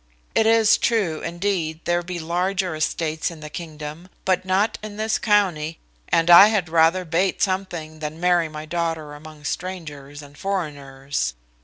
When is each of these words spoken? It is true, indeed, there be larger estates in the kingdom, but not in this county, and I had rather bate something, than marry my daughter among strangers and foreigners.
It 0.33 0.47
is 0.47 0.79
true, 0.79 1.21
indeed, 1.21 1.81
there 1.85 2.01
be 2.01 2.17
larger 2.17 2.75
estates 2.75 3.29
in 3.29 3.39
the 3.39 3.51
kingdom, 3.51 4.07
but 4.25 4.45
not 4.45 4.79
in 4.81 4.97
this 4.97 5.19
county, 5.19 5.77
and 6.09 6.27
I 6.27 6.47
had 6.47 6.69
rather 6.69 7.05
bate 7.05 7.39
something, 7.39 7.99
than 7.99 8.19
marry 8.19 8.49
my 8.49 8.65
daughter 8.65 9.13
among 9.13 9.43
strangers 9.43 10.23
and 10.23 10.35
foreigners. 10.35 11.35